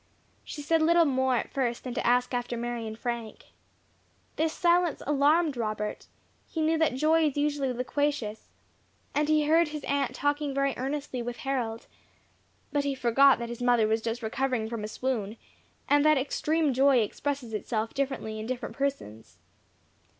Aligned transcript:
She 0.43 0.63
said 0.63 0.81
little 0.81 1.05
more 1.05 1.35
at 1.35 1.51
first 1.53 1.83
than 1.83 1.93
to 1.93 2.03
ask 2.07 2.33
after 2.33 2.57
Mary 2.57 2.87
and 2.87 2.97
Frank. 2.97 3.51
This 4.35 4.51
silence 4.51 5.03
alarmed 5.05 5.55
Robert; 5.55 6.07
he 6.49 6.59
knew 6.59 6.79
that 6.79 6.95
joy 6.95 7.27
is 7.27 7.37
usually 7.37 7.71
loquacious, 7.71 8.49
and 9.13 9.29
he 9.29 9.43
heard 9.45 9.67
his 9.67 9.83
aunt 9.83 10.15
talking 10.15 10.55
very 10.55 10.73
earnestly 10.75 11.21
with 11.21 11.37
Harold; 11.45 11.85
but 12.71 12.83
he 12.83 12.95
forgot 12.95 13.37
that 13.37 13.49
his 13.49 13.61
mother 13.61 13.87
was 13.87 14.01
just 14.01 14.23
recovering 14.23 14.67
from 14.67 14.83
a 14.83 14.87
swoon, 14.87 15.37
and 15.87 16.03
that 16.03 16.17
extreme 16.17 16.73
joy 16.73 16.97
expresses 17.01 17.53
itself 17.53 17.93
differently 17.93 18.39
in 18.39 18.47
different 18.47 18.75
persons. 18.75 19.37